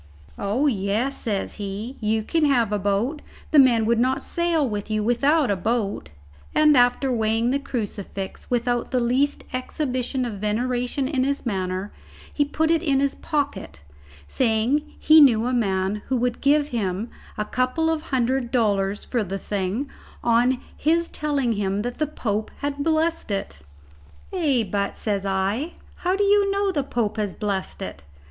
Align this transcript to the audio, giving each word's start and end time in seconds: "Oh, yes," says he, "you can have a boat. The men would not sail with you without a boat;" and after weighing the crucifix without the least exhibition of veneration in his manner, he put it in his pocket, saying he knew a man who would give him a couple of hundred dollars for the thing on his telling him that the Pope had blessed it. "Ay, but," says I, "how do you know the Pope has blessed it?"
"Oh, 0.39 0.65
yes," 0.65 1.15
says 1.15 1.53
he, 1.61 1.95
"you 1.99 2.23
can 2.23 2.45
have 2.45 2.71
a 2.73 2.79
boat. 2.79 3.21
The 3.51 3.59
men 3.59 3.85
would 3.85 3.99
not 3.99 4.23
sail 4.23 4.67
with 4.67 4.89
you 4.89 5.03
without 5.03 5.51
a 5.51 5.55
boat;" 5.55 6.09
and 6.55 6.75
after 6.75 7.11
weighing 7.11 7.51
the 7.51 7.59
crucifix 7.59 8.49
without 8.49 8.89
the 8.89 8.99
least 8.99 9.43
exhibition 9.53 10.25
of 10.25 10.39
veneration 10.41 11.07
in 11.07 11.23
his 11.23 11.45
manner, 11.45 11.91
he 12.33 12.43
put 12.43 12.71
it 12.71 12.81
in 12.81 12.99
his 12.99 13.13
pocket, 13.13 13.81
saying 14.27 14.91
he 14.97 15.21
knew 15.21 15.45
a 15.45 15.53
man 15.53 15.97
who 16.07 16.17
would 16.17 16.41
give 16.41 16.69
him 16.69 17.11
a 17.37 17.45
couple 17.45 17.91
of 17.91 18.01
hundred 18.01 18.49
dollars 18.49 19.05
for 19.05 19.23
the 19.23 19.37
thing 19.37 19.87
on 20.23 20.59
his 20.75 21.09
telling 21.09 21.51
him 21.53 21.83
that 21.83 21.99
the 21.99 22.07
Pope 22.07 22.49
had 22.61 22.83
blessed 22.83 23.29
it. 23.29 23.59
"Ay, 24.33 24.63
but," 24.71 24.97
says 24.97 25.27
I, 25.27 25.73
"how 25.97 26.15
do 26.15 26.23
you 26.23 26.49
know 26.49 26.71
the 26.71 26.81
Pope 26.83 27.17
has 27.17 27.35
blessed 27.35 27.83
it?" 27.83 28.01